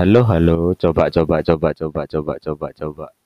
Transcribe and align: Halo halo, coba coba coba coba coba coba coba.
Halo 0.00 0.24
halo, 0.24 0.72
coba 0.80 1.10
coba 1.12 1.42
coba 1.44 1.74
coba 1.76 2.06
coba 2.08 2.34
coba 2.40 2.68
coba. 2.72 3.19